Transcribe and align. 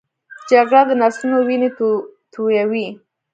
جګړه 0.49 0.81
د 0.89 0.91
نسلونو 1.01 1.37
وینې 1.47 1.69
تویوي 2.33 2.87